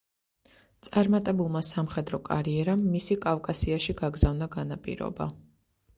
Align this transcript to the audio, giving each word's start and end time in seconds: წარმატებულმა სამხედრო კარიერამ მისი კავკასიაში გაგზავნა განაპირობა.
წარმატებულმა 0.87 1.61
სამხედრო 1.67 2.19
კარიერამ 2.31 2.87
მისი 2.97 3.19
კავკასიაში 3.27 3.97
გაგზავნა 4.03 4.49
განაპირობა. 4.61 5.33